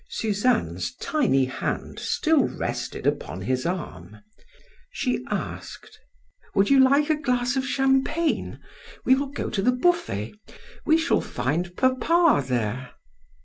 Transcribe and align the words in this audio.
Suzanne's 0.09 0.95
tiny 0.95 1.45
hand 1.45 1.99
still 1.99 2.47
rested 2.47 3.05
upon 3.05 3.41
his 3.41 3.67
arm. 3.67 4.17
She 4.89 5.23
asked: 5.29 5.99
"Would 6.55 6.71
you 6.71 6.79
like 6.79 7.11
a 7.11 7.15
glass 7.15 7.55
of 7.55 7.67
champagne? 7.67 8.59
We 9.05 9.13
will 9.13 9.27
go 9.29 9.51
to 9.51 9.61
the 9.61 9.71
buffet; 9.71 10.33
we 10.87 10.97
shall 10.97 11.21
find 11.21 11.77
papa 11.77 12.43
there." 12.47 12.95